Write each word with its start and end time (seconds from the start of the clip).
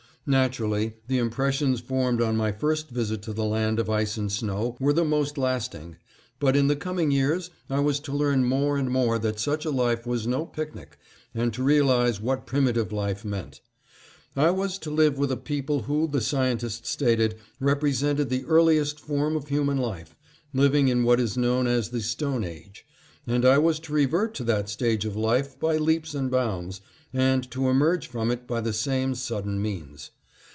Naturally 0.23 0.93
the 1.07 1.17
impressions 1.17 1.79
formed 1.79 2.21
on 2.21 2.37
my 2.37 2.51
first 2.51 2.91
visit 2.91 3.23
to 3.23 3.33
the 3.33 3.43
Land 3.43 3.79
of 3.79 3.89
Ice 3.89 4.17
and 4.17 4.31
Snow 4.31 4.77
were 4.79 4.93
the 4.93 5.03
most 5.03 5.35
lasting, 5.35 5.97
but 6.39 6.55
in 6.55 6.67
the 6.67 6.75
coming 6.75 7.09
years 7.09 7.49
I 7.71 7.79
was 7.79 7.99
to 8.01 8.11
learn 8.13 8.43
more 8.45 8.77
and 8.77 8.91
more 8.91 9.17
that 9.17 9.39
such 9.39 9.65
a 9.65 9.71
life 9.71 10.05
was 10.05 10.27
no 10.27 10.45
picnic, 10.45 10.99
and 11.33 11.51
to 11.55 11.63
realize 11.63 12.21
what 12.21 12.45
primitive 12.45 12.91
life 12.91 13.25
meant. 13.25 13.61
I 14.35 14.51
was 14.51 14.77
to 14.81 14.91
live 14.91 15.17
with 15.17 15.31
a 15.31 15.37
people 15.37 15.81
who, 15.81 16.07
the 16.07 16.21
scientists 16.21 16.87
stated, 16.87 17.37
represented 17.59 18.29
the 18.29 18.45
earliest 18.45 18.99
form 18.99 19.35
of 19.35 19.47
human 19.47 19.79
life, 19.79 20.15
living 20.53 20.87
in 20.87 21.03
what 21.03 21.19
is 21.19 21.35
known 21.35 21.65
as 21.65 21.89
the 21.89 21.99
Stone 21.99 22.43
Age, 22.43 22.85
and 23.27 23.43
I 23.45 23.57
was 23.59 23.79
to 23.81 23.93
revert 23.93 24.33
to 24.35 24.43
that 24.45 24.67
stage 24.69 25.03
of 25.05 25.15
life 25.15 25.59
by 25.59 25.77
leaps 25.77 26.13
and 26.15 26.29
bounds, 26.31 26.81
and 27.13 27.51
to 27.51 27.69
emerge 27.69 28.07
from 28.07 28.31
it 28.31 28.47
by 28.47 28.61
the 28.61 28.73
same 28.73 29.13
sudden 29.13 29.61
means. 29.61 30.09